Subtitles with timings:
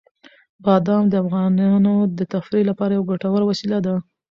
[0.63, 3.95] بادام د افغانانو د تفریح لپاره یوه ګټوره وسیله ده.